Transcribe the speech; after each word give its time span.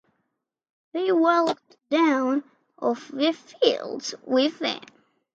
They 0.93 1.11
walked 1.11 1.77
down 1.91 2.41
to 2.81 2.95
the 3.13 3.33
fields 3.35 4.15
with 4.25 4.57
them. 4.57 4.81